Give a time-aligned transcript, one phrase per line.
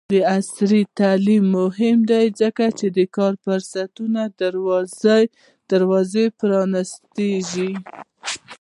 [0.37, 4.23] عصري تعلیم مهم دی ځکه چې د کاري فرصتونو
[5.71, 7.71] دروازې پرانیزي.